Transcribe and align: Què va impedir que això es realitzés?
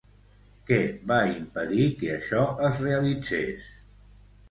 Què 0.69 0.79
va 1.11 1.19
impedir 1.35 1.87
que 2.01 2.11
això 2.17 2.43
es 2.73 2.83
realitzés? 2.89 3.73